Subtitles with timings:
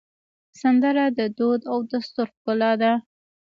[0.61, 2.91] سندره د دود او دستور ښکلا ده